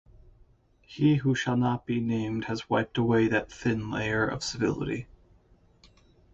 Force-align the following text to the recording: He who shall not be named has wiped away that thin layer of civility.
He 0.81 1.17
who 1.17 1.35
shall 1.35 1.55
not 1.57 1.85
be 1.85 1.99
named 1.99 2.45
has 2.45 2.67
wiped 2.67 2.97
away 2.97 3.27
that 3.27 3.51
thin 3.51 3.91
layer 3.91 4.25
of 4.25 4.43
civility. 4.43 5.05